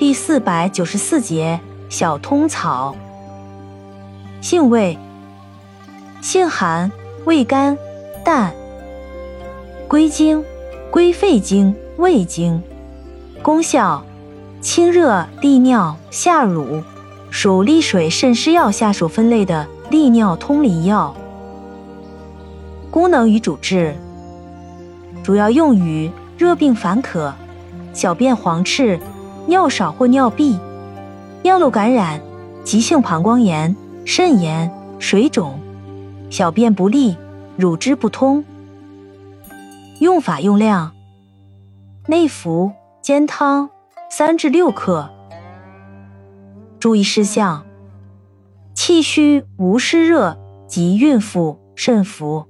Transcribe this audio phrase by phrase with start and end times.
[0.00, 2.96] 第四百九十四节小通草。
[4.40, 4.96] 性味：
[6.22, 6.90] 性寒，
[7.26, 7.76] 味甘，
[8.24, 8.50] 淡。
[9.86, 10.42] 归经：
[10.90, 12.62] 归肺经、胃经。
[13.42, 14.02] 功效：
[14.62, 16.82] 清热利尿下乳，
[17.28, 21.14] 属利水渗湿药下属分类的利尿通淋药。
[22.90, 23.94] 功能与主治：
[25.22, 27.34] 主要用于热病烦渴、
[27.92, 28.98] 小便黄赤、
[29.46, 30.58] 尿少或尿闭、
[31.42, 32.20] 尿路感染、
[32.64, 35.58] 急性膀胱炎、肾炎、水肿、
[36.30, 37.16] 小便不利、
[37.56, 38.44] 乳汁不通。
[39.98, 40.92] 用法用量：
[42.06, 42.72] 内服。
[43.02, 43.70] 煎汤
[44.10, 45.08] 三至六克。
[46.78, 47.64] 注意事项：
[48.74, 52.46] 气虚无湿热及孕妇慎服。